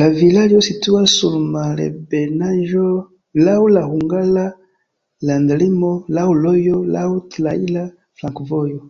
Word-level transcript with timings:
La 0.00 0.06
vilaĝo 0.14 0.60
situas 0.68 1.12
sur 1.18 1.34
malebenaĵo, 1.56 2.86
laŭ 3.48 3.54
la 3.74 3.82
hungara 3.90 4.46
landlimo, 5.30 5.92
laŭ 6.18 6.26
rojo, 6.40 6.80
laŭ 6.96 7.04
traira 7.36 7.86
flankovojo. 8.22 8.82